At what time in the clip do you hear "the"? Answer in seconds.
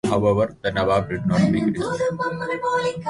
0.63-0.71